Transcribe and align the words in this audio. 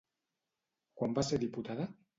Quan 1.03 1.15
va 1.19 1.27
ser 1.31 1.41
diputada? 1.47 1.91